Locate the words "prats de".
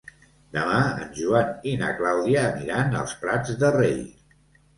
3.21-3.71